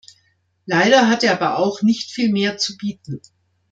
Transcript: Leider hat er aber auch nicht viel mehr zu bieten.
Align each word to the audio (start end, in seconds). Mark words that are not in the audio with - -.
Leider 0.65 1.09
hat 1.09 1.23
er 1.23 1.33
aber 1.39 1.59
auch 1.59 1.83
nicht 1.83 2.09
viel 2.09 2.31
mehr 2.31 2.57
zu 2.57 2.75
bieten. 2.75 3.21